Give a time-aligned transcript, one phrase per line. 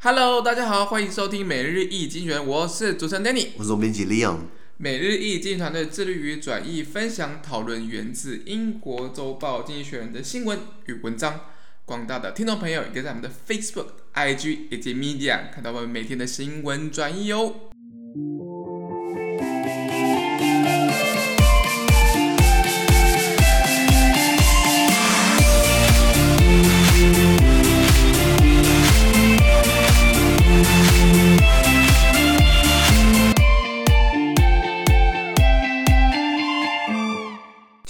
[0.00, 4.36] Hello，大家好，欢迎收听每日一经济学人，我是主持人 Danny，我是总编辑 Leon。
[4.76, 11.40] 每日一经济团队致力于转译、分享、讨论源自英国周报《经济学人》的新闻与文章。
[11.84, 17.52] 广大的听众朋友也可以在我们的 Facebook、IG 以及 Media 看到我们每天的新闻转译哦。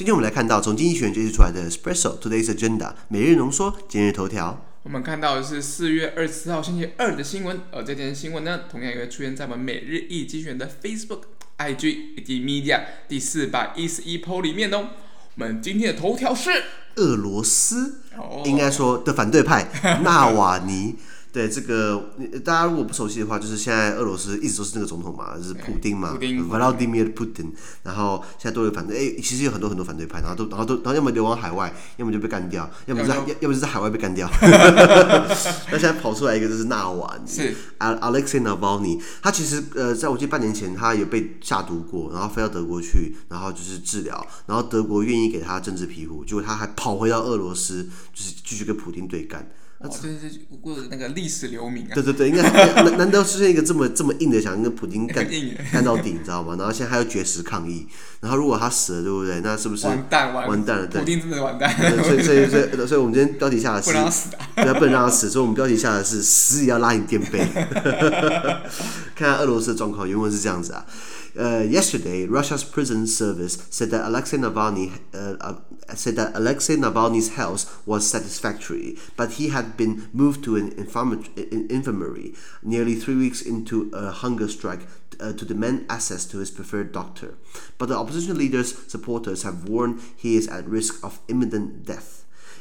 [0.09, 4.65] 天我们来看到从经济学人决定出来的 Espresso Today's Agenda 每日浓缩今日头条。
[4.83, 11.25] 我们看到的是四月二十四号星期二的新闻，而这件新闻呢，同样也会出现在我们每日一经济学人的 Facebook、
[11.59, 14.89] IG 以及 Media 第四百一十一 po 里面哦。
[15.35, 16.51] 我们今天的头条是
[16.95, 18.01] 俄罗斯，
[18.47, 19.69] 应该说的反对派
[20.03, 20.97] 纳瓦尼。
[21.31, 22.11] 对这个，
[22.45, 27.51] 大家如果不熟悉的话，就是现在俄罗斯一直都是那个总统嘛，就是普丁嘛，Vladimir Putin。
[27.83, 34.29] 然后现在都有反对，哎，其实有很多很多反对派，然后都然后都然后要么流亡海外，要么就被干掉，要么是要要么是在海外被干掉。
[35.71, 39.01] 那现在跑出来一个就是纳瓦尼，是 Alexei Navalny。
[39.23, 49.51] 他其实呃，在我记得半年前他也被下毒过，然后飞到德国去，然后就是治疗，然后德国愿意给他政治庇护，结果他还跑回到俄罗斯，就是继续跟普丁对干。
[49.81, 51.95] 哦，对对对，过那个历史留名啊！
[51.95, 52.43] 对对对，应该
[52.83, 55.25] 难难道出现一个这么这么硬的，想跟普京干
[55.73, 56.57] 干到底，你知道吗？
[56.59, 57.87] 然后现在还要绝食抗议，
[58.21, 59.41] 然后如果他死了，对不对？
[59.41, 60.87] 那是不是完蛋完蛋了？
[60.89, 61.73] 对，普京真的完蛋。
[62.03, 64.49] 所以所以 所以，所以我们今天标题下的是不让他死啊！
[64.57, 67.47] 对，不能让他死，所以我们标题下的是死也要拉你垫背。
[69.18, 70.86] 看看俄罗斯的状况，原文是这样子啊。
[71.36, 75.56] Uh, yesterday, Russia's prison service said that Alexei Navalny uh, uh,
[75.96, 82.36] said that Alexei Navalny's health was satisfactory, but he had been moved to an infirmary
[82.62, 84.86] nearly three weeks into a hunger strike
[85.20, 87.34] uh, to demand access to his preferred doctor.
[87.80, 92.17] But the opposition leader's supporters have warned he is at risk of imminent death.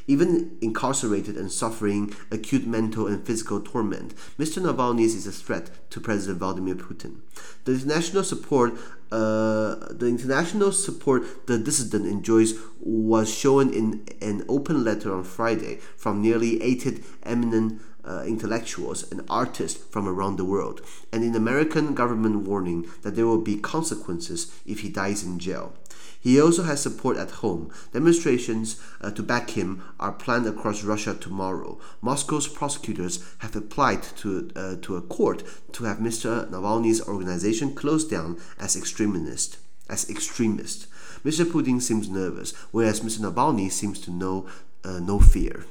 [0.08, 4.62] Even incarcerated and suffering acute mental and physical torment, Mr.
[4.62, 7.20] Navalny is a threat to President Vladimir Putin.
[7.66, 8.74] The international support,
[9.12, 15.80] uh, the international support the dissident enjoys was shown in an open letter on Friday
[15.98, 20.82] from nearly 80 eminent uh, intellectuals and artists from around the world,
[21.12, 25.74] and an American government warning that there will be consequences if he dies in jail.
[26.20, 27.72] He also has support at home.
[27.94, 31.80] Demonstrations uh, to back him are planned across Russia tomorrow.
[32.02, 36.50] Moscow's prosecutors have applied to, uh, to a court to have Mr.
[36.50, 39.58] Navalny's organization closed down as extremist.
[39.90, 40.88] As extremist.
[41.24, 41.46] Mr.
[41.46, 43.20] Putin seems nervous, whereas Mr.
[43.20, 44.48] Navalny seems to know
[44.84, 45.66] uh, no fear.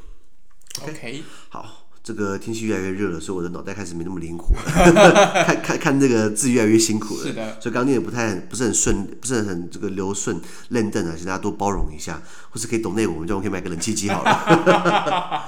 [0.82, 0.90] Okay.
[0.90, 1.24] okay.
[1.48, 1.85] 好。
[2.06, 4.62] 这个天气越来越热了，所以我的脑袋开始没那么灵活了，
[5.44, 7.24] 看看看这个字越来越辛苦了。
[7.24, 15.42] 是的，所以刚刚念的不太不是很顺，不是很这个流顺练邓啊，请大家多包容一下，或是可以懂内我们就可以买个冷气机好了。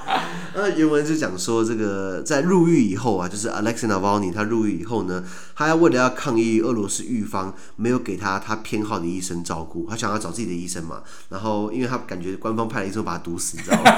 [0.53, 5.23] 那 原文是讲说，这个在入狱以后啊，就是 Alexei Navalny 他入狱以后呢，
[5.55, 11.03] 他要为了要抗议俄罗斯狱方没有给他他偏好的医生照顾，他想要找自己的医生嘛。
[11.29, 13.89] 然后因为他感觉官方派了医生把他毒死，你知道吗？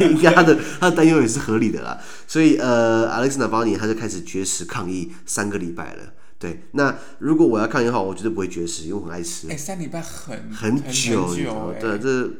[0.00, 1.89] 应该他的他的担忧也是合理的啦。
[2.26, 6.12] 所以呃，Alexei Navalny 他就开始绝食抗议三个礼拜了。
[6.38, 9.46] 对，那如果我要抗议的话，我绝对不会绝食，因为我很爱吃。
[9.50, 12.30] 哎，三礼拜很很久，很久对，这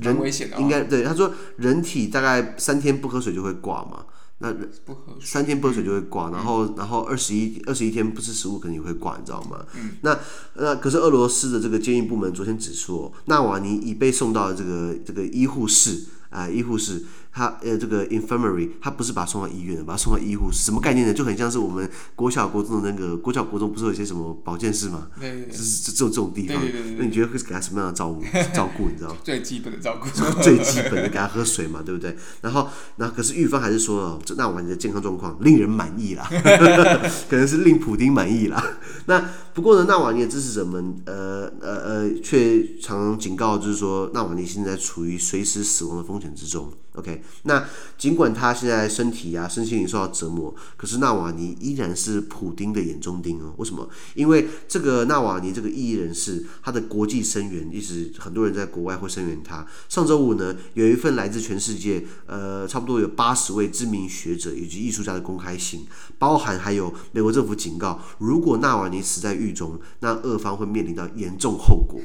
[0.00, 4.06] 人危险的应该对他说，人体大概三天不喝水就会挂嘛。
[4.38, 4.52] 那
[4.84, 9.64] 不喝水三天不喝水就会挂，然后然后二十一二十一天不吃食物肯定会挂，你知道吗？
[9.76, 9.92] 嗯。
[10.00, 10.18] 那
[10.54, 16.06] 那可是俄罗斯的这个监狱部门昨天指出，纳瓦尼已被送到这个这个医护室。
[16.34, 17.00] 啊、呃，医护室，
[17.30, 21.14] 他呃，这个 infirmary，他不是把他送到医院的，把他送到医护室，什么概念呢？
[21.14, 25.06] 就很像是我们国小、国中的那个国小、国中，不是有一些什么保健室吗？
[25.20, 26.60] 对对对，就是这种这种地方。
[26.98, 28.22] 那你觉得会给他什么样的照顾？
[28.52, 29.16] 照顾，你知道吗？
[29.22, 30.08] 最基本的照顾。
[30.42, 32.16] 最基本的给他喝水嘛，对不对？
[32.42, 36.28] 然后，那可是玉芬还是说了，这纳瓦尼的健康状况令人满意啦，
[37.30, 38.78] 可能是令普丁满意啦。
[39.06, 46.72] 那不过呢，纳瓦尼的支持者们，呃呃呃，却常常警告，就是说纳瓦尼现在处于随时死亡的风险之中。
[46.94, 47.66] OK，那
[47.98, 53.52] 尽管他现在身体啊、身心灵受到折磨，可是纳瓦尼依然是普丁的眼中钉哦。
[53.56, 53.88] 为什么？
[54.14, 59.66] 因为这个纳瓦尼这个异议人士，他的国际声援，一直很多人在国外会声援他。
[59.88, 65.84] 上周五呢，有一份来自全世界，呃，差不多有八十位知名学者以及艺术家的公开信，
[66.16, 72.00] 包含还有美国政府警告，如果纳瓦尼死在狱中，那俄方会面临到严重后果。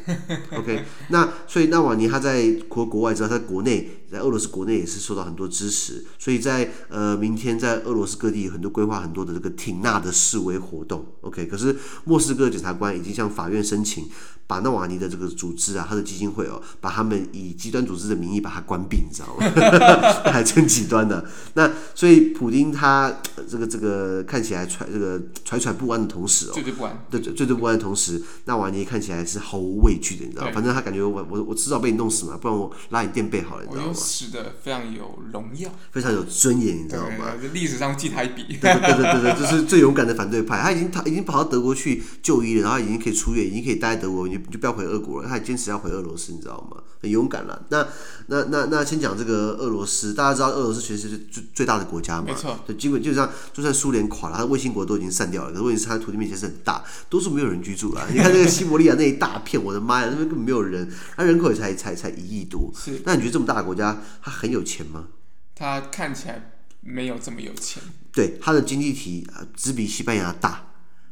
[0.58, 11.06] OK，那所以纳瓦尼他在国国外之后，在国内在俄罗斯国内也是受到很多支持，所以在呃明天在俄罗斯各地有很多规划很多的这个挺纳的示威活动。
[11.22, 11.76] OK，可是
[12.06, 14.06] 莫斯科检察官已经向法院申请。
[14.50, 19.46] 把纳瓦尼的这个组织啊，他的基金会哦，把他们以极端组织的名义把它关闭，你知道吗？
[20.34, 21.24] 还真极端的。
[21.54, 23.16] 那所以普丁他
[23.48, 30.52] 这个这个看起来揣这个揣揣不安的同时哦，惴惴不安，对，惴惴不安的同时，纳瓦尼看起来是毫无畏惧的，你知道吗？
[30.52, 33.94] 反正他感觉我我我迟早被你弄死嘛，不然我拉你垫背好了，你知道吗？
[34.00, 37.34] 我死的非常有荣耀，非常有尊严，你知道吗？
[37.54, 38.44] 历史上记他一笔。
[38.62, 44.28] 对对对对对，就是最勇敢的反对派，他已经他已经跑到德国去就医了，然后已经可以出院，已经可以待在德国。
[44.28, 46.78] 你就不要回俄国了，他还坚持要回俄罗斯，你知道吗？
[47.02, 47.66] 很勇敢了。
[47.70, 47.88] 那
[48.28, 52.26] 那那那先讲这个俄罗斯，大家知道俄罗斯其实是最最大的国家嘛？
[52.28, 52.60] 没错。
[52.68, 58.06] 对，基本就像就算苏联垮了，他的卫星国都已经散掉了，可是问题是他的土地面积是很大，都是没有人居住了。
[58.12, 62.70] 你看那个西伯利亚那一大片，我的妈呀，那边根本没有人，它人口也才才才一亿多。
[62.76, 63.02] 是。
[63.06, 63.89] 那你觉得这么大的国家，
[64.22, 65.08] 它很有钱吗？
[65.56, 66.52] 他看起来
[66.82, 67.82] 没有这么有钱。
[68.12, 70.66] 对，他的经济体只比西班牙大。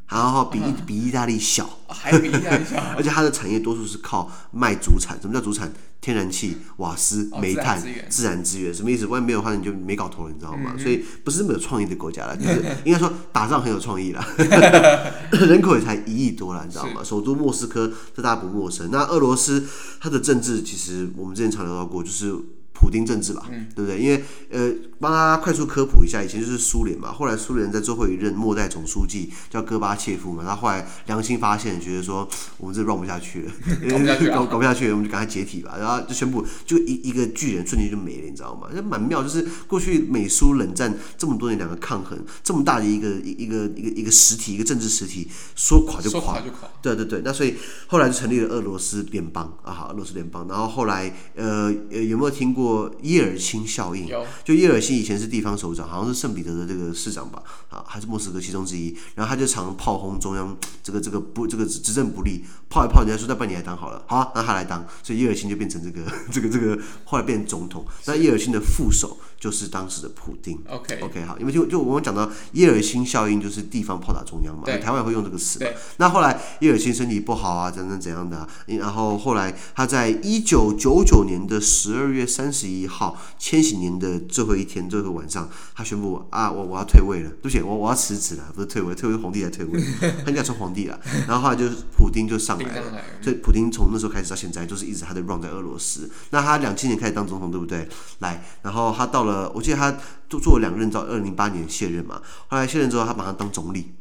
[0.10, 5.20] 然后比比意大利小，还比意大利小， 而且他的产业多数是靠卖主产。
[5.20, 5.70] 什么叫主产？
[6.00, 7.78] 天然气、瓦斯、煤炭、
[8.08, 8.74] 自然资源。
[8.74, 9.06] 什么意思？
[9.08, 10.76] 外面没有的话，你就没搞头了，你知道吗？
[10.80, 14.26] 所以不是没有创意的国家了， 就是应该说打仗很有创意了。
[15.46, 17.04] 人口也才一亿多了，你知道吗？
[17.04, 18.90] 首都莫斯科这大家不陌生。
[18.90, 19.68] 那俄罗斯
[20.00, 22.34] 它的政治其实我们之前常聊到过，就是。
[22.80, 24.00] 普丁政治吧，嗯、对不对？
[24.00, 32.28] 因为呃，帮大家快速科普一下，以前就是苏联嘛，后来苏联在最后一任末代总书记叫戈巴切夫嘛，他后来良心发现，觉得说
[32.58, 33.52] 我们这 run 不下去了，
[33.90, 38.68] 搞不下去，搞 搞不下去，我们就赶快解体吧，然后就宣布，就一一个巨人瞬间就没了，你知道吗？
[38.76, 47.56] 就蛮妙，就是过去美苏冷战这么多年两个抗衡，这么大的一个一个一个一个实体，一个政治实体说垮就垮，说垮就垮，对对对，那所以
[47.88, 52.67] 后来就成立了俄罗斯联邦啊，好，俄罗斯联邦，然后后来呃呃有没有听过？
[53.02, 54.10] 叶尔钦效应，
[54.44, 58.96] 就叶尔钦以前是地方首长，好像是圣彼得的这个市长吧，啊，还是莫斯科其中之一。
[59.16, 64.86] 然后他就常炮轰中央，这个这个不这个执政不力，炮一炮，人家说再办你来当好了，好啊，让他来当。
[65.04, 67.86] 所以叶尔钦就变成这个 这个这个，后来变成总统。
[68.06, 70.58] 那叶尔钦的副手就是当时的普丁。
[70.68, 75.69] OK OK 好，因为就就我们讲到叶尔钦效应，就是地方炮打中央嘛，台湾会用这个词嘛。
[75.98, 83.18] 那后来叶尔钦身体不好啊，怎怎怎样的、啊，然后后来他在一九九九年的十二月三十一号。
[83.38, 89.83] 千禧年的最后一天，最后晚上，他宣布啊，我我要退位了，对不起，我我要辞职了，不是退位，退位皇帝才退位，
[90.24, 90.98] 他应该成皇帝了。
[91.27, 96.09] 然后后来就是普丁就 上来了，所以普丁从那时候开始到现在，就是一直他的 run 在俄罗斯。
[96.30, 97.88] 那他两千年开始当总统，对不对？
[98.19, 99.92] 来，然后他到了，我记得他
[100.30, 102.21] 做做了两任，到二零零八年卸任嘛。
[102.48, 103.92] 后来卸任之后，他马上当总理，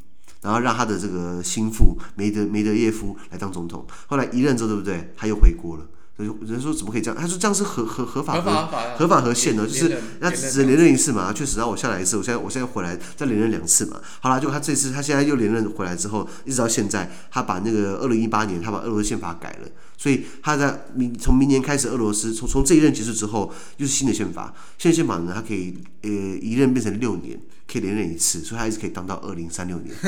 [0.43, 3.85] 然后让他的这个心腹梅德梅德耶夫来当总统。
[4.07, 5.13] 后来一任之后，对不对？
[5.17, 5.87] 他又回国了。
[6.17, 7.21] 人说怎么可以这样？
[7.21, 11.31] 他说这样是合合合法合合法合宪的，就是那只能连任一次嘛。
[11.31, 14.01] 确实让我下来一次，我现在我现在回来再连任两次嘛。
[14.21, 19.69] 好了，就他这次他现在又连任回来之后，一直到现在，他把那个二零一八年他把俄罗斯宪法改了，
[19.99, 24.55] 所以他在明从明年开始，俄罗斯从从这一任结束之后，又是新的宪法。
[24.79, 27.39] 新的宪法呢，他可以呃一任变成六年，
[27.71, 29.95] 可以连任一次，所以他一直可以当到二零三六年。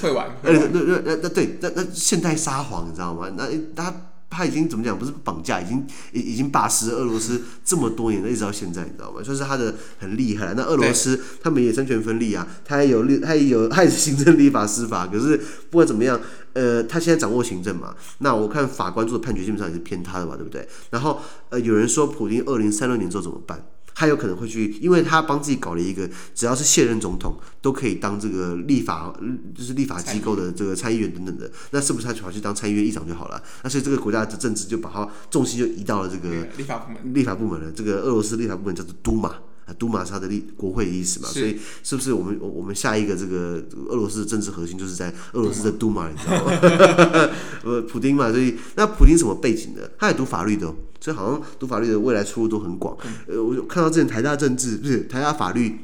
[0.00, 0.28] 会玩？
[0.44, 3.28] 呃那那那那对那那现代撒谎，你知道吗？
[3.36, 3.92] 那他。
[4.30, 4.98] 他已经怎么讲？
[4.98, 9.22] 不是绑架，已经已已经把持俄罗斯这么多年了，一直到现在，你知道吗？
[9.22, 10.54] 就是他的很厉害。
[10.54, 15.06] 那俄罗斯他们也三权分立啊，他也有立，他也有，他也是行政、立法、司法。
[15.06, 15.36] 可是
[15.70, 16.20] 不管怎么样，
[16.52, 17.94] 呃，他现在掌握行政嘛。
[18.18, 20.68] 那我看法官做的判决基本上也是偏他的吧，对不对？
[20.90, 23.64] 然后呃，有人说普京二零三六年之后怎么办？
[23.98, 29.12] 他有可能会去，因为他帮自己搞了一个，只要是现任总统都可以当这个立法，
[29.52, 31.50] 就是立法机构的这个参议员等等的。
[31.72, 33.42] 那是不是他跑去当参议院议长就好了？
[33.64, 37.12] 那所以这个国家的政治就把他重心就移到了这个立法部门。
[37.12, 39.34] 立法部门了，这个俄罗斯立法部门叫做都马
[39.68, 41.28] 啊，杜马是他的立国会的意思嘛。
[41.28, 46.52] 所以是不是我们我们下一个这个俄罗斯的政治核心就是在俄罗斯的杜马，你知道吗？
[47.62, 49.90] 呃，普丁嘛，所以那普丁什么背景的？
[49.98, 50.74] 他也读法律的。
[51.00, 52.96] 所以好像读法律的未来出路都很广。
[53.28, 55.78] 呃，我看到之前台大政治不是台大法律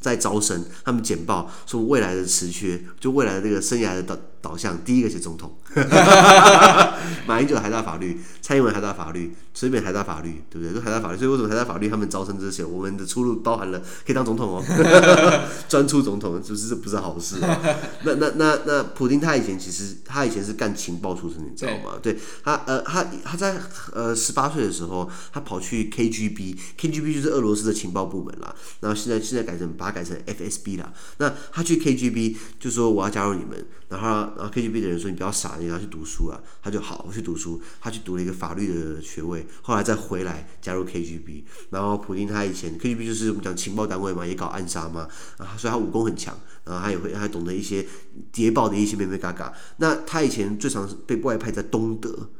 [0.00, 5.56] 在招生，他们简报说未来的职缺，就未来的这个生涯的导导向，第一个是总统。
[7.26, 10.74] 马英九台大法律，蔡英文台大法律，随便台大法律，对不对？
[10.74, 14.62] 都台大法律，所以为什么台大法律他们招生这些，我们的出路包含了可以当总统哦，
[15.68, 17.78] 专出总统，就是这不是好事哦。
[18.02, 21.98] 那那那那普京他以前其实他以前是干情报出身，你知道吗？
[22.02, 23.56] 对，对他呃他他在
[23.92, 28.54] 呃十八岁的时候，他跑去 KGB，KGB 就是俄罗斯的情报部门啦。
[28.80, 30.90] 然后现在现在改成把他它改成 FSB 啦。
[31.18, 36.40] 那他去 KGB 就说我要加入你们，然后然后 KGB 的人说你不要傻，你要去读书啊。
[36.62, 37.60] 他就好，我去读书。
[37.80, 41.44] 他去读了一个法律的学位，后来再回来加入 KGB。
[41.70, 45.08] 然后普京他以前 KGB 就是我们讲情报单位嘛，也搞暗杀嘛，
[45.38, 47.86] 啊，所以他武功很强，然后他也会他还懂得一些
[48.30, 49.52] 谍报的一些眉眉嘎嘎。
[49.78, 52.30] 那他以前最常被外派在东德。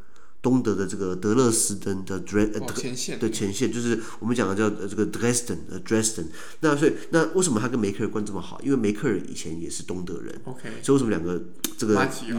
[0.43, 6.25] 东德的这个德勒斯登的 Dres 呃前线的前线，就是我们讲的叫这个 Dresden 呃 Dresden。
[6.61, 8.61] 那所以那为什么他跟梅克尔关这么好？
[8.61, 10.69] 因为梅克尔以前也是东德人，OK。
[10.83, 11.41] 所以为什么两个
[11.79, 11.95] 这个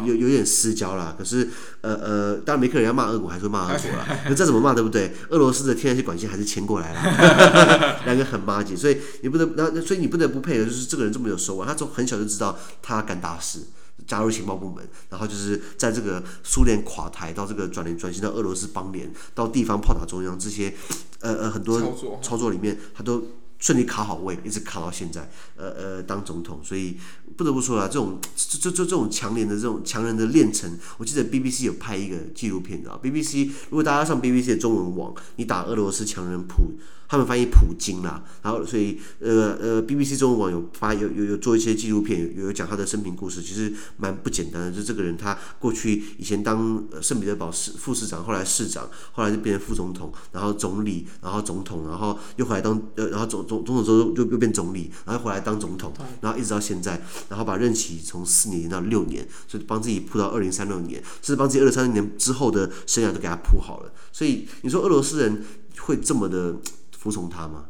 [0.05, 1.15] 有有点私交啦？
[1.17, 1.47] 可是
[1.79, 4.05] 呃呃，当然梅克尔要骂俄国还是会骂俄国啦。
[4.27, 5.13] 那再怎么骂对不对？
[5.29, 13.59] 俄罗斯的天然气管线还是牵过来了， 两个很麻吉，所以你不得那所以你不得不配合，就是这个人这么有手腕，他从很小就知道他干大事。
[14.07, 20.73] 加入情报部门，然后就是在这个苏联垮台到这个转联转型到俄罗斯邦联到地方炮打中央这些，
[21.21, 21.81] 呃呃很多
[22.21, 23.23] 操作里面，他都
[23.59, 26.59] 顺利卡好位，一直卡到现在，呃呃当总统。
[26.63, 26.97] 所以
[27.37, 36.73] 不得不说啊，这种这这这这种强联的这种强人的炼成，我记得 BBC 有拍一个纪录片啊，BBC 如果大家上 BBC 的中文网，你打俄罗斯强人普。
[37.13, 44.71] 他们翻译普京啦，然后所以呃呃，BBC 中文网有发有有有做一些纪录片，有有讲他的生平故事，其实蛮不简单的。
[44.71, 63.93] 就这个人，他过去以前当圣彼得堡市副市长，后来市长，后来就变成副总统，然后总理，然后总统，然后又回来当呃，然后总总总统之后又又变总理，然后回来当总统，然后一直到现在，然后把任期从四年延到六年，所以帮自己铺到二零三六年，甚至帮自己二零三六年之后的生涯都给他铺好了。
[64.11, 65.43] 所以你说俄罗斯人
[65.81, 66.55] 会这么的？
[67.03, 67.65] 服从他吗？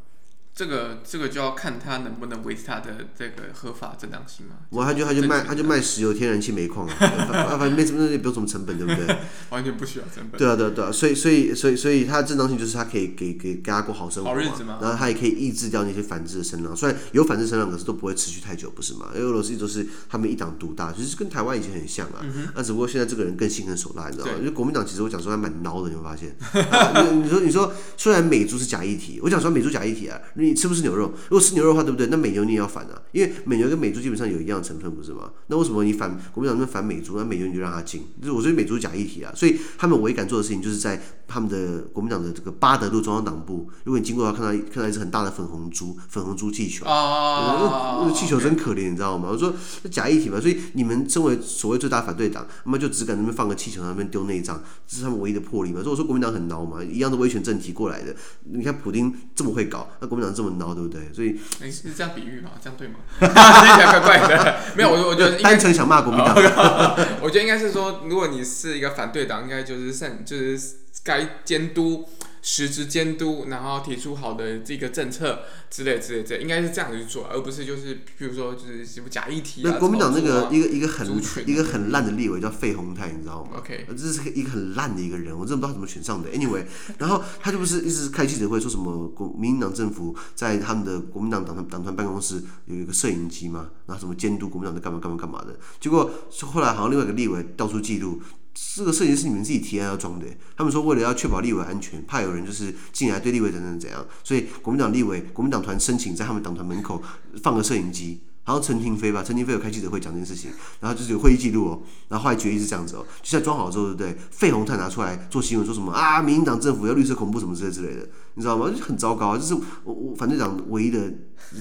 [0.56, 4.58] 这个这个就要看他能不能维持他的这个合法正当性嘛。
[4.70, 6.94] 我他就他就卖他就卖石油、天然气、煤矿啊，
[7.58, 9.18] 反正没什么，也不用什么成本，对不对？
[9.50, 10.38] 完全不需要成本。
[10.38, 14.78] 对啊，对啊，对啊，所以所以所以所以他的正当性就是他可以给给给大家过好生活嘛，好日子嘛。
[14.80, 19.08] 然后他也可以抑制掉那些反制的声浪，虽然有反制声浪，可是都不会持续太久，不是吗？
[19.16, 22.24] 因为俄罗斯都是他们一党独大，其实跟台湾以前很像啊。
[22.56, 24.34] 那、只不过现在这个人更心狠手辣，你知道吗？
[24.38, 26.36] 因为国民党其实我讲说还蛮孬的，你会发现。
[26.72, 31.12] 啊、你说你说虽然美猪是假议题，我讲说美猪假议题啊，你吃不吃牛肉？
[31.30, 32.08] 如果吃牛肉的话，对不对？
[32.08, 35.32] 那美牛你也要反啊，因为美牛跟美猪基本上有一样的成分，不是吗？
[35.48, 38.04] 那为什么你反国民党那边反美猪，那美牛你就让他进？
[38.20, 49.30] 就是我说美猪假议题啊，所以他们唯一敢做的事情，就是在他们的国民党的这个八德路中央党部，如果你经过的话，看到看到一只很大的粉红猪，粉红猪气球啊，那个气球真可怜，你知道吗？
[49.32, 55.82] 我说那假议题嘛，所以你们身为所谓最大反对党，那么就只敢那边放个气球，那边丢内脏，这是他们唯一的魄力嘛。
[55.82, 58.16] 所以我说国民党很孬嘛，一样的威权政体过来的，
[58.52, 61.14] 你看普丁这么会搞，那国民党这么孬，对不对？
[61.14, 61.40] 所以。
[61.62, 62.52] 你是这样比喻吗？
[62.62, 62.96] 这样对吗？
[63.20, 64.56] 听起来怪怪的。
[64.76, 66.36] 没有，我我觉得单纯想骂国民党。
[67.22, 70.60] 我觉得应该是说，如果你是一个反对党，应该就是善，就是
[71.04, 72.08] 该监督。
[72.46, 79.72] 实质监督，然后提出好的这个政策之类之类之类，应该是这样子去做，而不是就是比如说就是什么假议题啊。
[79.72, 81.08] 那国民党那个一个一个很
[81.48, 86.30] 一个很烂的立委叫费鸿泰，你知道吗？OK，这是一个很烂的一个人，我真的不知道他怎么选上的。
[86.32, 86.66] Anyway，
[86.98, 95.58] 然后他就不是一直开记者会说什么国民党政府在他们的国民党党团党团办公室有一个摄影机嘛，然后什么监督国民党在干嘛干嘛干嘛的。
[95.80, 98.22] 结果后来好像另外一个立委调出记录。
[98.54, 107.02] 这个摄影是你们自己提案要装的，他们说为了要确保立委安全，怕有人就是进来对立委等等怎样，所以国民党立委、国民党团申请在他们党团门口
[107.42, 114.18] 放个摄影机，然后陈亭妃吧，陈亭妃有开记者会讲这件事情，然后就是有会议记录哦，然后后来决议是这样子哦，就在装好之后，对不对？
[114.30, 118.70] 费鸿泰拿出来做新闻，说什么啊，民进党政府要绿色恐怖什么之类之类的，你知道吗？
[118.70, 121.12] 就很糟糕，就是我我反对党唯一的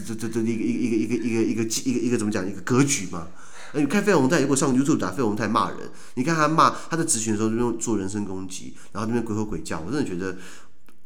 [0.06, 3.28] 这这这一个一个一个一个一个一个一个一个怎么讲一个格局嘛。
[3.74, 5.78] 你看费鸿泰，如果上 YouTube 打费鸿泰骂人，
[6.14, 10.36] 你看他骂他在质询的时候就用做人身攻击，然后那边鬼吼鬼叫，我真的觉得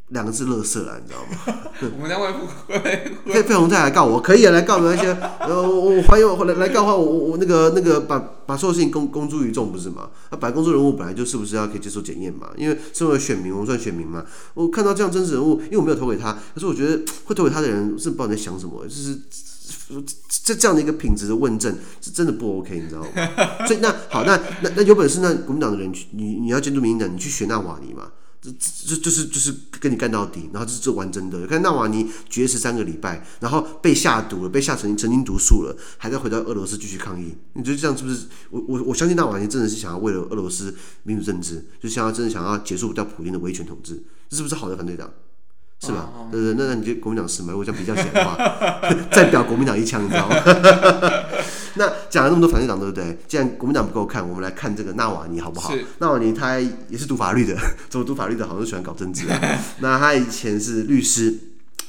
[0.08, 1.60] 两个字垃圾了，你知道吗？
[1.96, 5.06] 我们在外部费费鸿泰来告我，可以啊，来告没关系。
[5.40, 10.10] 呃，我我还有来来告的话，我我我那个那个把把所有事情公公诸于众，不是吗？
[10.30, 12.48] 那本来公众人物本来就是不是要可以接受检验嘛？
[12.56, 14.24] 因为身为选民，我们算选民嘛。
[14.54, 19.20] 我看到这样真实人物，因为我没有投给他，可是我觉得会投给他的人是不知道你在想什么，就是。
[20.44, 23.08] 这这样的一个品质的问政是真的不 OK，你知道吗？
[23.66, 28.12] 所以那好，那那那有本事，那国民党的人，你你要监督民进党，你去学纳瓦尼嘛？
[28.40, 28.50] 这
[28.86, 31.44] 这就是就是跟你干到底，然后这是这玩真的。
[31.48, 37.34] 看纳瓦尼绝食三个礼拜，然后被下毒了，被下成成经毒素了，还在回到俄罗斯继续抗议。
[37.54, 38.26] 你觉得这样是不是？
[38.50, 45.10] 我我我相信纳瓦尼真的是想要为了俄罗斯民主政治，就想要真的想要结束掉普丁的威权统治，这是不是好的反对党？
[45.80, 46.10] 是吧？
[46.14, 47.48] 哦哦对对，那那你就国民党是吗？
[47.52, 48.36] 如果这样比较起来的话，
[49.12, 50.36] 再表国民党一枪，你知道吗？
[51.78, 53.18] 那讲了那么多反对党，对不对？
[53.28, 55.74] 既然国民党不够看，我们来看这个纳瓦尼好不好？
[55.98, 57.54] 纳瓦尼他也是读法律的，
[57.90, 58.46] 怎么读法律的？
[58.48, 59.40] 好像喜欢搞政治啊。
[59.80, 61.38] 那他以前是律师。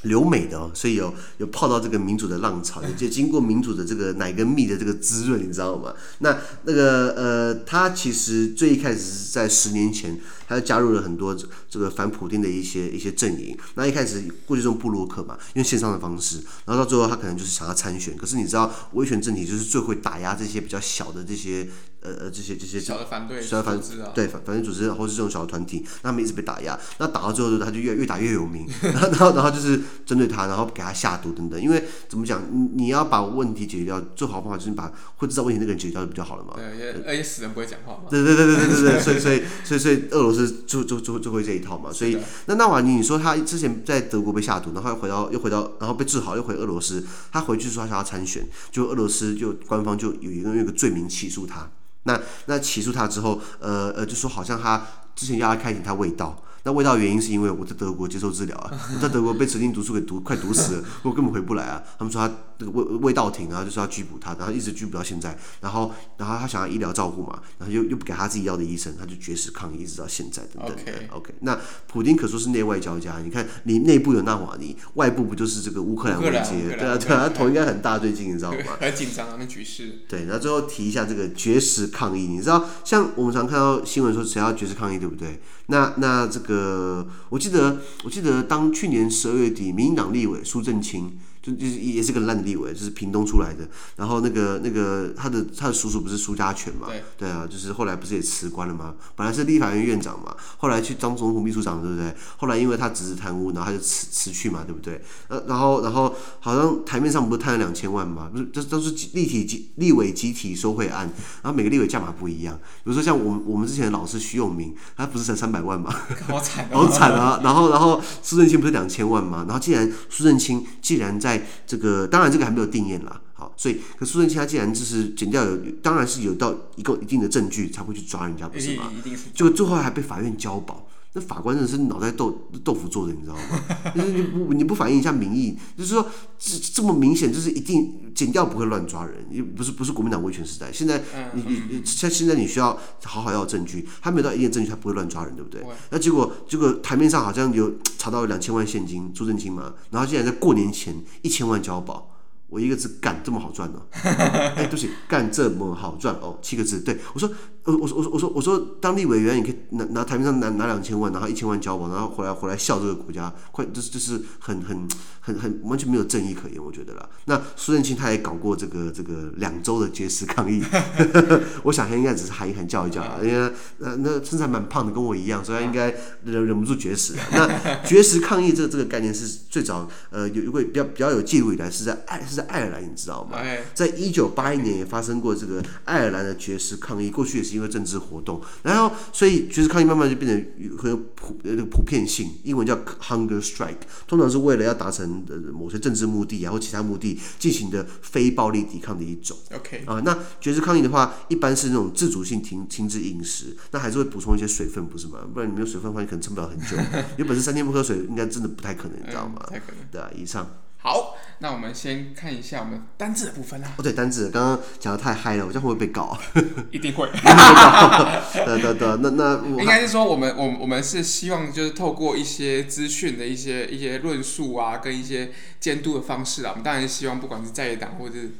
[0.03, 5.91] 留美的哦，所以有有泡到这个民主的浪潮，也就经过民主的这个奶跟蜜的这个滋润，你知道吗？
[6.19, 10.17] 那那个呃，他其实最一开始是在十年前，
[10.47, 11.35] 他就加入了很多
[11.69, 13.57] 这个反普丁的一些一些阵营。
[13.75, 18.15] 那一开始过去这种部落客嘛，用线上的方式，然后到最后他可能就是想要参选。
[18.15, 21.67] 可是你知道，威权政体就是最会打压这些比较小的这些。
[21.99, 23.77] 呃呃，这些这些小的反对，小的反
[24.13, 31.59] 对反反对组织，或是这种小的团体，那他们一直被打压，那打到最后，他就越越打越有名，然后然后然后就是针对他，然后给他下毒等等。
[31.59, 36.53] 因为怎么讲，你你要把问题解决掉，最好的方法就是把会制造问题那个人解决掉就比较好了嘛。
[36.55, 38.03] 对，而且死人不会讲话嘛。
[38.11, 41.89] 对对对对对对对，所以所以所以所以俄罗斯就就就就会这一套嘛。
[41.91, 42.17] 所以
[42.47, 51.69] 那纳瓦尼，你说他之前在德国被下毒，然后又回到又回到，然后被治好，又回俄罗斯，他回去说他想要参选，就俄罗斯就官方就有一个有一个罪名起诉他。
[52.03, 56.43] 那那起诉他之后，呃呃，就说好像他之前要他开庭，他未到。
[56.63, 61.81] 那未到原因是因为我在德国接受治疗啊，我在德国被指定毒素给毒快毒死了，我根本回不来啊。
[61.97, 65.37] 他们说他这个未未到庭，然后就是要拘捕他，然后一直拘捕到现在。
[65.61, 70.71] 然后然后他想要医疗照顾嘛，然后又又不给他自己要的医生，他就绝食抗议一直到现在等等。
[70.73, 71.35] OK OK。
[71.41, 76.67] 那普丁可说是内外交加，你看你内部有纳瓦尼，外部不就是这个乌克兰危机？
[76.77, 78.77] 对啊对啊，他头应该很大，最近你知道吗？
[78.81, 79.99] 很紧张啊，那局势。
[80.07, 85.39] 对，然后最后提一下这个绝食抗议，你知道像我们常看到新闻说谁要绝食抗议，对不对？
[85.67, 91.17] 那那这个我记得我记得当去年十二月底，民进党立委苏正清。
[91.55, 93.67] 就是也是个烂的立委，就是屏东出来的。
[93.95, 96.87] 然后那个那个他的他的叔叔不是苏家全嘛？
[96.87, 98.95] 对，对啊，就是后来不是也辞官了吗？
[99.15, 102.13] 本来是立法院院长嘛，后来去当总统秘书长，对不对？
[102.37, 105.01] 后来因为他侄子贪污，然后他就辞辞去嘛，对不对？
[105.27, 108.29] 呃，然后然后好像台面上不是贪了两千万嘛？
[108.31, 111.09] 不是，这都是立体集立委集体收贿案，
[111.43, 112.57] 然后每个立委价码不一样。
[112.83, 115.93] 比如说像我们我们之前的老师徐永明，他不是才三百万嘛？
[116.27, 117.39] 好惨， 好惨啊！
[117.43, 119.45] 然后然后苏正清不是两千万嘛？
[119.47, 123.21] 然后既然苏正清既然在这个当然，这个还没有定验啦。
[123.33, 128.91] 好，所以可苏正清他既然就是减掉有，当然是有到一个一定的证据才会去抓人家，不是吗？
[129.35, 130.86] 结果最后还被法院交保，
[131.17, 133.59] 那法官真的是脑袋豆豆腐做的，你知道吗？
[133.95, 136.07] 就是你不你不反映一下民意，就是说
[136.37, 141.01] 这这么明显，就是一定剪掉不会乱抓人，也不是不是国民党威权时代，现在
[141.33, 145.65] 你你你像现在你需要好好要证据，他没有到一定证据，他不会乱抓人，对不对？
[145.89, 152.13] 那结果结果台面上好像有查到两千万现金，朱正清嘛，然后竟然在过年前一千万交保。
[152.49, 153.81] 我一个字干这么好赚呢？
[153.91, 156.79] 哎，对不起，干这么好赚哦，七个字。
[156.79, 157.29] 对我说，
[157.67, 164.87] 呃，我说，我说，我说，我说，当地委员，你可以拿拿台面上拿拿两千万，然后一千万交保，然后回来回来笑这个国家，快，就是就是很很
[165.19, 167.09] 很很完全没有正义可言，我觉得啦。
[167.25, 170.63] 那苏正清他也搞过这个这个两周的绝食抗议，
[171.63, 177.15] 我想他应该只是喊一喊叫一叫啊，因为那那身材蛮胖的，跟我一样，所以他应该忍忍不住绝食。
[177.33, 177.49] 那
[177.83, 182.37] 绝食抗议这个这个概念是最早呃有一位比较比较有记录以来是在爱是。
[182.37, 183.39] 在爱尔兰，你知道吗？
[183.73, 199.35] 在一九八一年也发生过这个爱尔兰的绝食抗议，过去也是因为政治活动，然后所以绝食抗议慢慢就变成很有普呃普遍性，英文叫 hunger strike，通常是为了要达成某些政治目的啊或其他目的进行的非暴力抵抗的一种。
[199.55, 205.19] OK 啊，那绝食抗议的话，一般是那种自主性停停止饮食，那还是会补充一些水分，不是吗？
[205.33, 206.77] 不然你没有水分的话，你可能撑不了很久。
[207.17, 209.41] 有本事三天不喝水，应该真的不太可能，你知道吗？
[209.49, 209.77] 太可能。
[209.91, 210.47] 对啊，以上。
[210.79, 213.73] 好，那我们先看一下我们单字的部分啦。
[213.77, 216.17] 哦，对，单字刚刚讲的太嗨了，我这样会不会被搞？
[216.71, 217.09] 一定会。
[217.13, 228.31] 对 对对，那那应该是说我们，我我们是希望就是透过一些资讯的一些一些论述啊，跟一些监督的方式啊，我们当然是希望不管是在野党或者是。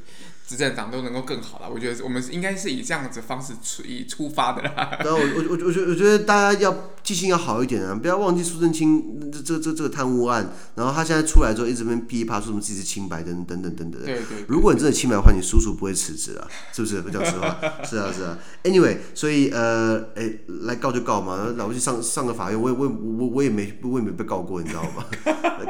[0.48, 4.96] 执政党都能够更好了，我觉得我们应该是以这样子方式出以出发的啦。
[5.04, 14.02] 然后我我我我觉我觉得大家要记性要好一点啊，不要忘记苏正清这这这这个贪污案，然后他现在出来之后一直边噼里啪说什么自己是清白等等等等等等。
[14.04, 14.44] 对对，对。
[14.48, 17.02] 如果你真的清白的话，你叔叔不会辞职啊，是不是？
[17.02, 17.54] 不讲实话。
[17.84, 18.38] 是啊是啊。
[18.64, 20.32] Anyway，所以呃，哎，
[20.62, 25.04] 来告就告嘛，然后去上上个法院，我也我我我也没我也没被告过，你知道吗？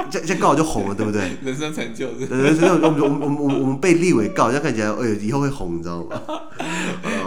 [0.09, 1.37] 这这告就红了，对不对？
[1.43, 2.11] 人生成就。
[2.19, 6.21] 人生我们我们我们我们被立委告，看起来，哎呦，以后会红，你知道吗？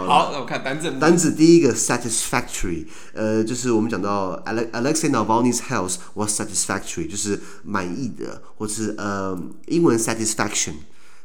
[0.06, 0.92] 好，那我看单字。
[1.00, 10.74] 单字第一个 satisfactory，呃，就是我们讲到 Alexei Navalny's health was satisfactory，就是满意的，或是呃，英文 satisfaction，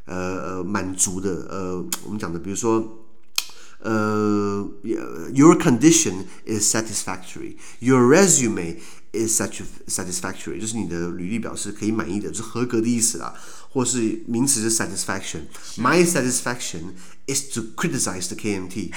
[0.06, 3.06] 呃呃，满足的，呃，我们讲的，比如说，
[3.82, 4.68] 呃
[5.36, 8.78] ，your condition is satisfactory，your resume
[9.14, 13.36] is satisfactory，就是你的履历表示可以满意的，就是合格的意思啦。
[13.77, 16.93] 或是名词是 satisfaction，my satisfaction
[17.27, 18.93] is to criticize the KMT。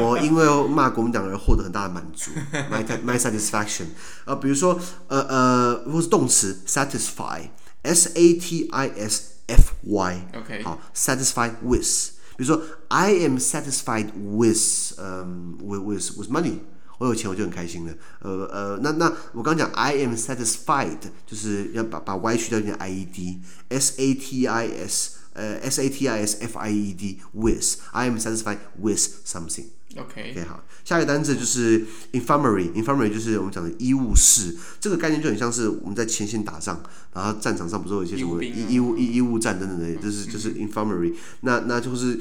[0.00, 3.86] 我因为骂国民党而获得很大的满足，my my satisfaction。
[4.24, 4.78] 呃，比如说
[5.08, 7.48] 呃呃，或是动词 satisfy。
[7.82, 10.28] ，s a t i s f y。
[10.34, 12.10] OK 好，satisfied with。
[12.36, 16.60] 比如说，I am satisfied with，嗯、um,，with with with money。
[16.97, 17.93] 我有钱我就很开心了。
[18.21, 26.25] 呃呃，那那我刚讲 I am satisfied，就是要把把 y 去掉变成 i e d，s a t i s，呃，s a t i
[26.25, 27.77] s f i e d with。
[27.91, 29.76] I am satisfied with something。
[29.99, 36.81] OK，OK，好，下一个单词就是 infirmary，infirmary 就是我们讲的医务室，这个概念就很像是我们在前线打仗，
[37.13, 42.19] 然后战场上不是有一些什么医医务医医务站等等的，就是就是 infirmary，那那就是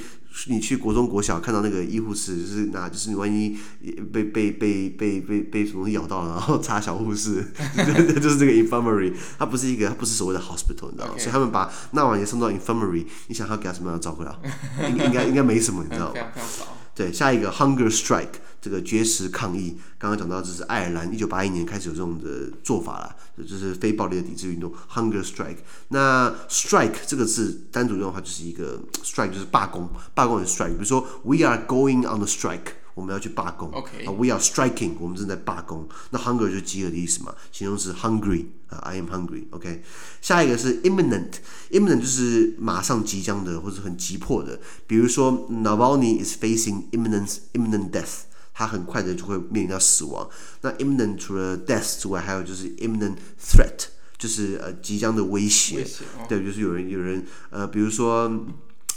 [0.49, 3.57] 你去国中国小看到那个医护室，就是那就是你万一
[4.13, 7.43] 被被被被被被什么东西咬到了，然后插小护士，
[8.21, 11.21] 就是这个 infirmary，它不是一个，它不是所谓的 hospital，你知道吗？Okay.
[11.21, 14.39] 所以他们把那晚也送到 infirmary，你想他给他什么样的照顾啊？
[14.89, 16.21] 应应该应该没什么，你知道吗？
[16.97, 25.59] 对，下一个 hunger strike 这个绝食抗议，刚刚讲到这是爱尔兰一九八一年开始有这种的做法了，就是非暴力的抵制运动 hunger strike。
[25.89, 30.71] 那 strike 这个字单独用的话就是一个 strike 就是罢工，罢工的 strike。
[30.71, 33.71] 比如说 we are going on the strike，我们要去罢工。
[33.71, 34.05] OK。
[34.05, 35.87] 啊，we are striking，我们正在罢工。
[36.11, 39.45] 那 hunger 就是饥饿的意思嘛，形容词 hungry 啊，I am hungry。
[39.51, 39.85] OK。
[40.21, 48.23] 下一个是 imminent，imminent 就是马上即将的或者很急迫的，比如说 Navalny is facing imminent imminent death。
[48.59, 50.27] 他很快的就会面临到死亡。
[50.63, 55.77] 那 imminent 除了 death 之外，还有就是 imminent threat，就是呃即将的威胁。
[55.77, 58.47] 威胁哦、对，就是有人有人呃，比如说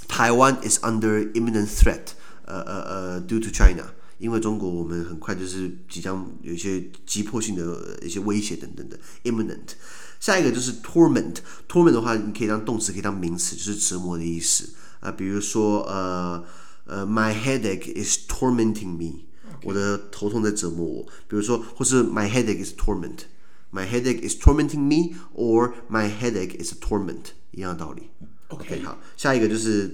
[0.08, 2.14] 台湾 is under imminent threat，
[2.50, 3.86] 呃呃呃，due to China，
[4.18, 9.76] 因为中国我们很快就是即将有一些急迫性的一些威胁等等的 imminent。
[10.20, 15.12] 下一个就是 torment，torment 的话，你可以当动词，可以当名词，就是折磨的意思啊、呃。
[15.12, 16.44] 比如说呃
[16.86, 19.26] 呃，my headache is tormenting me。
[19.64, 28.04] 我的头痛在折磨我，比如说，或是 my headache is torment，my headache is tormenting me，or my headache is a torment，一样的道理。
[28.48, 29.90] OK，好，下一个就是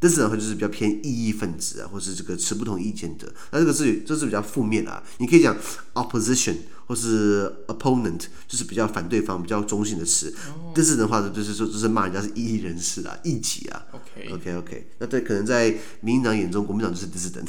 [0.00, 3.32] dissident，dissident 或就是比较偏异议分子啊，或是这个持不同意见的。
[3.52, 5.56] 那这个是这是比较负面啊，你可以讲
[5.94, 10.34] opposition 或是 opponent，就是比较反对方、比较中性的词。
[10.64, 10.76] Oh.
[10.76, 13.82] dissident 的话，就是说就是骂人家是异议人士啊、异己啊。
[13.92, 17.46] OK OK OK，那对，可能在民进党眼中，国民党就是 dissident，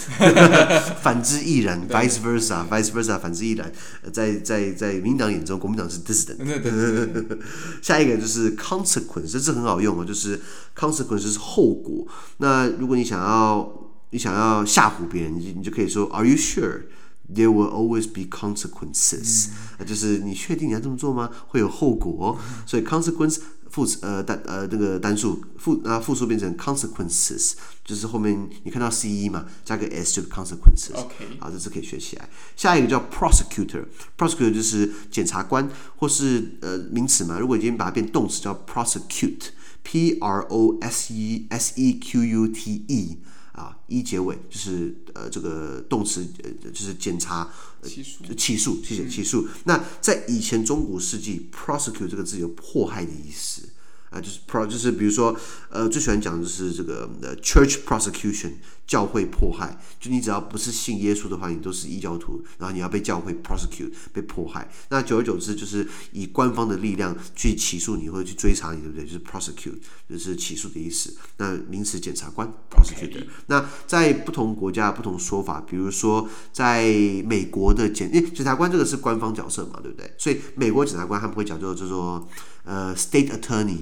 [1.02, 3.72] 反之亦然，vice versa，vice versa，反之亦然。
[4.14, 6.38] 在在在民进党眼中，国民党是 dissident。
[7.82, 10.06] 下一个就是 consequence，这是很好用。
[10.06, 10.40] 就是
[10.76, 12.08] consequence 是后果。
[12.42, 13.72] 那如果你想要
[14.10, 16.86] 你想要吓唬别人，你你就可以说 Are you sure
[17.32, 21.30] there will always be consequences？、嗯、就是你确定你要这么做吗？
[21.50, 22.40] 会有后果。
[22.66, 23.38] 所以 consequence
[23.70, 27.54] 复呃单呃那个单数复啊复数变成 consequences，
[27.86, 30.96] 就是后面你看到 c e 嘛，加个 s 就是 consequences。
[30.96, 32.28] OK，好，这次可以学起来。
[32.58, 37.38] 下一个叫 prosecutor，prosecutor 就是检察官或是呃名词嘛。
[37.40, 39.52] 如果已经把它变动词，叫 prosecute。
[39.92, 43.18] P R O S E S E Q U T E
[43.52, 47.50] 啊，e 结尾就是呃这个动词呃就是检查、
[47.82, 49.46] 呃、起诉起诉谢谢起诉。
[49.66, 53.68] 那在以前中古世纪，prosecute 这个字有迫害的意思。
[54.12, 55.34] 啊，就是 pro，就是比如说，
[55.70, 58.52] 呃，最喜欢讲的就是这个呃，church prosecution，
[58.86, 59.82] 教会迫害。
[60.02, 64.70] 就你只要不是信耶稣的话，你都是异教徒，然后你要被教会 prosecute，被迫害。
[64.90, 69.06] 那久而久之，就是以官方的力量去起诉你或者去追查你，对不对？
[69.06, 71.16] 就是 prosecute，就是起诉的意思。
[71.38, 73.26] 那名词检察官 prosecutor。
[73.48, 76.84] 那在不同国家不同说法，比如说在
[77.26, 80.14] 美国的检，检察官这个是官方角色嘛，对不对？
[80.18, 82.28] 所以美国检察官他们会讲究叫做
[82.66, 83.78] 呃，state attorney。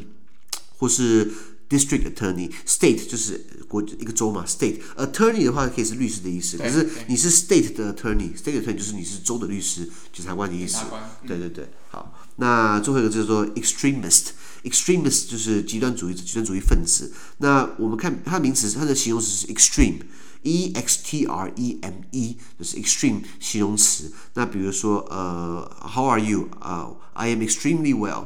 [0.79, 1.31] 或是
[1.69, 10.79] district attorney，state 就是国一个州嘛，state attorney 的话可以是律师的意思，可是你是 state 的 attorney，state attorney 就是你是州的律师，检察官的意思。
[11.27, 17.13] 对对对，好，那最后一个就是说 extremist，extremist 就是极端主义者、极端主义分子。
[17.37, 24.11] 那我们看它的名词，它的形容词是 extreme，e x t r e m e，就是 extreme 形容词。
[24.33, 26.49] 那比如说呃，how are you？
[26.59, 28.25] 啊、uh,，I am extremely well。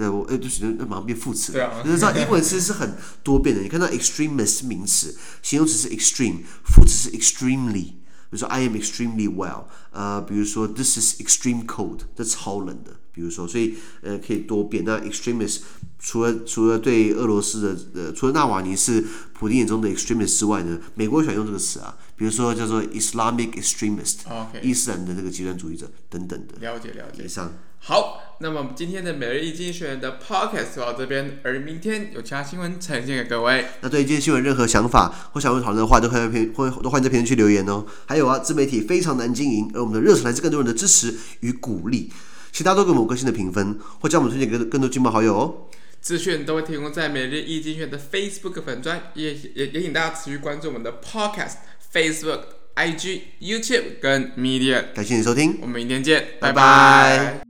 [0.00, 1.52] 对，我诶，就是那马上变副词。
[1.52, 1.82] 对啊。
[1.84, 3.60] 你知道英文其实是很多变的。
[3.60, 8.00] 你看到 extremist 名词，形容词是 extreme，副词是 extremely。
[8.30, 9.64] 比如说 I am extremely well。
[9.90, 12.92] 呃，比如说 This is extreme cold，这超冷的。
[13.12, 14.84] 比如说，所以呃可以多变。
[14.86, 15.58] 那 extremist
[15.98, 21.98] 除了除了对俄罗斯的呃，除了纳瓦尼是普丁眼中的 extremist 之外呢，美国喜欢用这个词啊。
[22.16, 24.62] 比如说叫做 Islamic extremist，Okay.
[24.62, 26.54] 伊斯兰的这个极端主义者等等的。
[26.60, 27.24] 了解了解。
[27.24, 27.52] 以上。
[27.82, 33.64] 好，那么今天的每日一精选的 podcast 就到这边，而明天有其他新闻呈现给各位。
[33.80, 37.86] 那对今天新闻任何想法或想要讨论的话，都欢迎评，欢迎都欢迎在评论区留言哦。
[38.06, 42.12] 还有啊，自媒体非常难经营，而我们的热忱来自更多人的支持与鼓励，
[42.52, 45.66] 其他都给我们更新的评分，或将我们推荐给更多亲朋好友哦。
[46.02, 51.54] 资讯都会提供在每日一经选的 Facebook 粉专，也也也请大家持续关注我们的 podcast
[51.92, 52.40] Facebook。
[52.76, 57.49] IG、YouTube 跟 Media，感谢你收听，我们明天见，拜拜